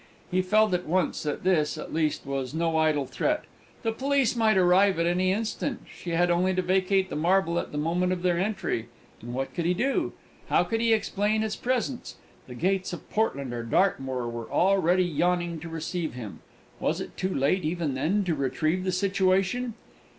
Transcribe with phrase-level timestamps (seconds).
[0.31, 3.43] He felt at once that this, at least, was no idle threat.
[3.83, 7.71] The police might arrive at any instant; she had only to vacate the marble at
[7.71, 8.87] the moment of their entry
[9.21, 10.13] and what could he do?
[10.49, 12.15] How could he explain its presence?
[12.47, 16.39] The gates of Portland or Dartmoor were already yawning to receive him!
[16.79, 19.75] Was it too late, even then, to retrieve the situation?